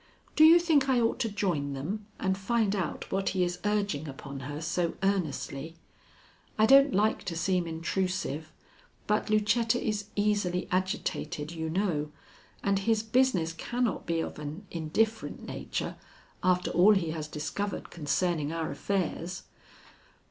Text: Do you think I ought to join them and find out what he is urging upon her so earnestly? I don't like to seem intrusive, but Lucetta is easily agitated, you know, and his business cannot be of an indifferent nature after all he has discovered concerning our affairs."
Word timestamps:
Do 0.35 0.43
you 0.43 0.57
think 0.57 0.89
I 0.89 0.99
ought 0.99 1.19
to 1.19 1.29
join 1.29 1.73
them 1.73 2.07
and 2.19 2.35
find 2.35 2.75
out 2.75 3.11
what 3.11 3.29
he 3.37 3.43
is 3.43 3.59
urging 3.63 4.07
upon 4.07 4.39
her 4.39 4.59
so 4.59 4.95
earnestly? 5.03 5.75
I 6.57 6.65
don't 6.65 6.91
like 6.91 7.23
to 7.25 7.35
seem 7.35 7.67
intrusive, 7.67 8.51
but 9.05 9.29
Lucetta 9.29 9.79
is 9.79 10.05
easily 10.15 10.67
agitated, 10.71 11.51
you 11.51 11.69
know, 11.69 12.11
and 12.63 12.79
his 12.79 13.03
business 13.03 13.53
cannot 13.53 14.07
be 14.07 14.21
of 14.21 14.39
an 14.39 14.65
indifferent 14.71 15.45
nature 15.45 15.97
after 16.41 16.71
all 16.71 16.95
he 16.95 17.11
has 17.11 17.27
discovered 17.27 17.91
concerning 17.91 18.51
our 18.51 18.71
affairs." 18.71 19.43